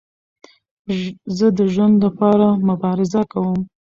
زه 1.37 1.47
د 1.57 1.59
ژوند 1.73 1.95
له 2.03 2.09
پاره 2.17 2.49
مبارزه 2.67 3.21
کوم. 3.31 3.59